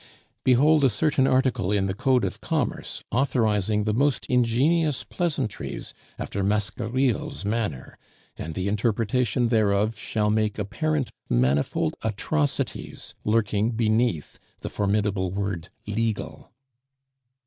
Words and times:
Behold 0.43 0.83
a 0.83 0.89
certain 0.89 1.27
article 1.27 1.71
in 1.71 1.85
the 1.85 1.93
Code 1.93 2.25
of 2.25 2.41
commerce 2.41 3.03
authorizing 3.11 3.83
the 3.83 3.93
most 3.93 4.25
ingenious 4.25 5.03
pleasantries 5.03 5.93
after 6.17 6.43
Mascarille's 6.43 7.45
manner, 7.45 7.99
and 8.35 8.55
the 8.55 8.67
interpretation 8.67 9.49
thereof 9.49 9.95
shall 9.95 10.31
make 10.31 10.57
apparent 10.57 11.11
manifold 11.29 11.95
atrocities 12.01 13.13
lurking 13.23 13.69
beneath 13.69 14.39
the 14.61 14.69
formidable 14.71 15.29
word 15.29 15.69
"legal." 15.85 16.51